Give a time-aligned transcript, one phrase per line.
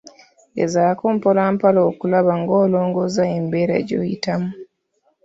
[0.57, 4.49] Gezaako mpolampola okulaba ng’olongosa embeera gyoyitamu.